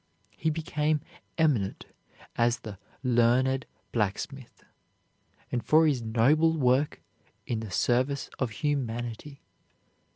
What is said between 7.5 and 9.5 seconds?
the service of humanity.